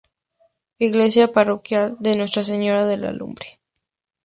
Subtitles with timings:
[0.87, 3.59] Iglesia parroquial de Nuestra Señora de la Lumbre.